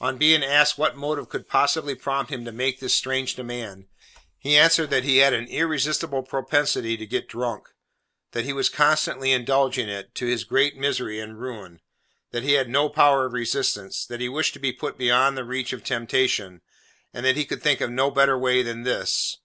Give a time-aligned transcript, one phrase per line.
[0.00, 3.88] On being asked what motive could possibly prompt him to make this strange demand,
[4.38, 7.68] he answered that he had an irresistible propensity to get drunk;
[8.32, 11.80] that he was constantly indulging it, to his great misery and ruin;
[12.30, 15.44] that he had no power of resistance; that he wished to be put beyond the
[15.44, 16.62] reach of temptation;
[17.12, 19.36] and that he could think of no better way than this.